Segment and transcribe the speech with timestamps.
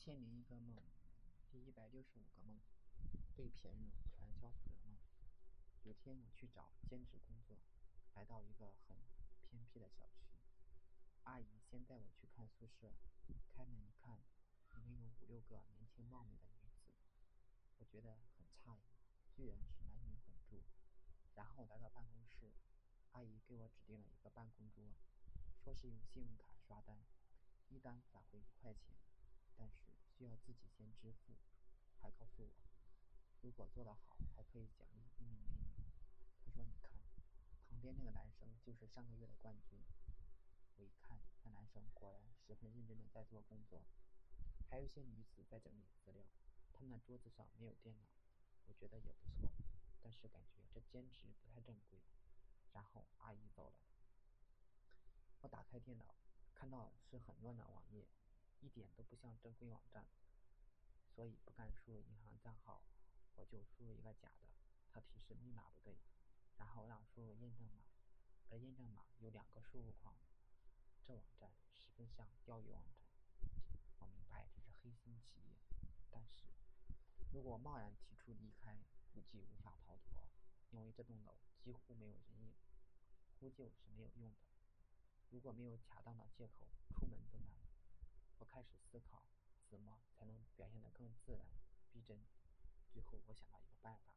[0.00, 0.80] 千零一个梦，
[1.50, 2.58] 第一百六十五个梦，
[3.36, 4.96] 被骗入传销组的梦。
[5.84, 7.58] 有天我去找兼职工作，
[8.14, 8.96] 来到一个很
[9.42, 10.40] 偏僻的小区，
[11.24, 12.94] 阿姨先带我去看宿舍，
[13.54, 14.22] 开门一看，
[14.74, 16.94] 里面有五六个年轻貌美的女子，
[17.76, 18.96] 我觉得很诧异，
[19.36, 20.62] 居然是男女混住。
[21.34, 22.50] 然后来到办公室，
[23.12, 24.82] 阿姨给我指定了一个办公桌，
[25.62, 27.04] 说是用信用卡刷单，
[27.68, 28.96] 一单返回一块钱。
[30.30, 31.34] 要自己先支付，
[32.00, 32.52] 还告诉我，
[33.40, 35.82] 如果做得好，还可以奖励一名美女。
[36.44, 36.92] 他说：“你看，
[37.68, 39.80] 旁边那个男生就是上个月的冠军。”
[40.78, 43.82] 我一看，那男生果然十分认真的在做工作，
[44.68, 46.24] 还有一些女子在整理资料。
[46.72, 48.06] 他们的桌子上没有电脑，
[48.66, 49.50] 我觉得也不错，
[50.00, 51.98] 但是感觉这兼职不太正规。
[52.72, 53.80] 然后阿姨走了，
[55.40, 56.14] 我打开电脑，
[56.54, 58.06] 看到是很乱的网页。
[58.60, 60.06] 一点都不像正规网站，
[61.20, 62.80] 所以不敢输入银行账号，
[63.36, 64.48] 我就输入一个假的。
[64.88, 65.94] 它提示密码不对，
[66.56, 67.84] 然后让输入验证码，
[68.48, 70.16] 而验证码有两个输入框。
[71.04, 73.04] 这网站十分像钓鱼网站。
[73.98, 75.58] 我明白这是黑心企业，
[76.08, 76.46] 但是
[77.34, 78.78] 如果贸然提出离开，
[79.12, 80.26] 估计无法逃脱，
[80.70, 82.54] 因为这栋楼几乎没有人影，
[83.38, 84.38] 呼救是没有用的。
[85.28, 87.60] 如果没有恰当的借口，出门都难。
[88.38, 89.22] 我开始思考
[89.68, 90.69] 怎么才能表现、
[92.92, 94.14] 最后，我想到一个办法，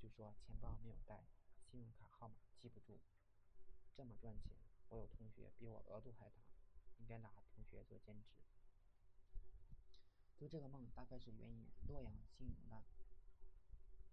[0.00, 1.24] 就说钱包没有带，
[1.70, 3.00] 信用卡号码记不住。
[3.94, 4.56] 这么赚钱，
[4.88, 6.42] 我有同学比我额度还大，
[6.98, 8.30] 应该拉同学做兼职。
[10.38, 12.82] 做这个梦大概是源于洛阳性母案。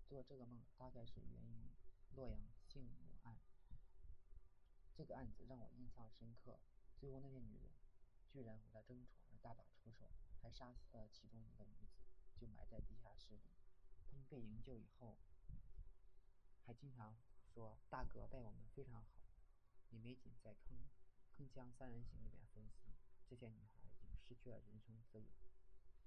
[0.08, 1.72] 做这个梦大概是源于
[2.16, 3.38] 洛阳性母案。
[4.96, 6.60] 这个案子让我印象深刻。
[7.00, 7.70] 最后那些女人。
[8.32, 10.08] 居然为了争宠而大打出手，
[10.40, 11.98] 还杀死了其中一个女子，
[14.10, 15.20] 他们被营救以后，
[16.66, 17.16] 还经常
[17.54, 19.20] 说：“大哥待我们非常好。”
[19.90, 20.78] 李玫瑾在《铿
[21.38, 22.94] 铿锵三人行》里面分析，
[23.28, 25.28] 这些女孩已经失去了人生自由，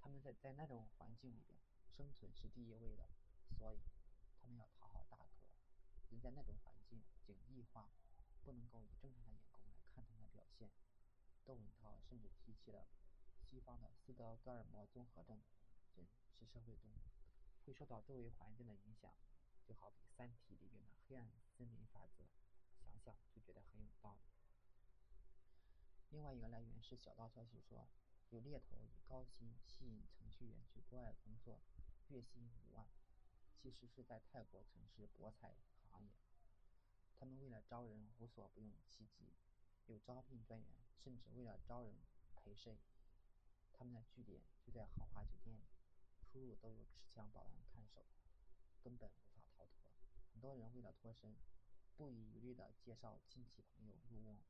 [0.01, 1.59] 她们在在那种环境里边
[1.97, 3.09] 生存是第一位的，
[3.59, 3.81] 所以
[4.41, 5.43] 她们要讨好大哥。
[6.11, 7.91] 人在那种环境景异化，
[8.45, 10.71] 不能够以正常的眼光来看他们的表现。
[11.45, 12.87] 窦文涛甚至提起了
[13.41, 15.43] 西方的斯德哥尔摩综合症，
[15.97, 16.07] 人
[16.53, 16.93] 社会中，
[17.65, 19.11] 会受到周围环境的影响，
[19.65, 22.25] 就好比《三体》里边的黑暗森林法则，
[22.85, 24.33] 想想就觉得很有道理。
[26.11, 27.89] 另外一个来源是小道消息说，
[28.29, 31.63] 有猎头以高薪吸引程序员去国外工作，
[32.09, 32.87] 月薪五万，
[33.57, 35.55] 其实是在泰国从事博彩
[35.91, 36.13] 行业，
[37.19, 39.33] 他们为了招人无所不用其极。
[39.87, 41.95] 有招聘专员，甚至为了招人
[42.37, 42.79] 陪睡。
[43.73, 45.65] 他们的据点就在豪华酒店里，
[46.33, 48.07] 出入都有持枪保安看守，
[48.81, 49.91] 根本无法逃脱。
[50.33, 51.37] 很多人为了脱身，
[51.95, 54.41] 不遗余力地介绍亲戚朋友入瓮。